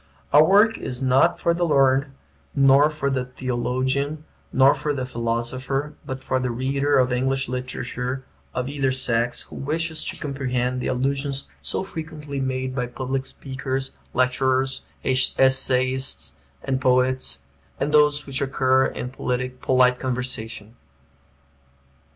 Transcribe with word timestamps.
Our 0.33 0.43
work 0.43 0.79
is 0.79 0.99
not 0.99 1.39
for 1.39 1.53
the 1.53 1.63
learned, 1.63 2.07
nor 2.55 2.89
for 2.89 3.11
the 3.11 3.23
theologian, 3.25 4.25
nor 4.51 4.73
for 4.73 4.93
the 4.95 5.05
philosopher, 5.05 5.93
but 6.07 6.23
for 6.23 6.39
the 6.39 6.49
reader 6.49 6.97
of 6.97 7.13
English 7.13 7.47
literature, 7.47 8.25
of 8.51 8.67
either 8.67 8.91
sex, 8.91 9.43
who 9.43 9.57
wishes 9.57 10.03
to 10.05 10.17
comprehend 10.17 10.81
the 10.81 10.87
allusions 10.87 11.49
so 11.61 11.83
frequently 11.83 12.39
made 12.41 12.73
by 12.73 12.87
public 12.87 13.27
speakers, 13.27 13.91
lecturers, 14.15 14.81
essayists, 15.03 16.33
and 16.63 16.81
poets, 16.81 17.41
and 17.79 17.91
those 17.93 18.25
which 18.25 18.41
occur 18.41 18.87
in 18.87 19.11
polite 19.11 19.99
conversation. 19.99 20.75